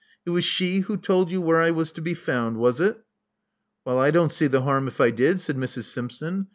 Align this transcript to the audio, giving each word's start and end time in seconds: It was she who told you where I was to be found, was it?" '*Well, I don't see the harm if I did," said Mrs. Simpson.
It 0.25 0.31
was 0.31 0.43
she 0.43 0.79
who 0.79 0.97
told 0.97 1.29
you 1.29 1.39
where 1.39 1.61
I 1.61 1.69
was 1.69 1.91
to 1.91 2.01
be 2.01 2.15
found, 2.15 2.57
was 2.57 2.79
it?" 2.81 2.99
'*Well, 3.85 3.99
I 3.99 4.09
don't 4.09 4.31
see 4.33 4.47
the 4.47 4.63
harm 4.63 4.87
if 4.87 4.99
I 4.99 5.11
did," 5.11 5.41
said 5.41 5.57
Mrs. 5.57 5.83
Simpson. 5.83 6.47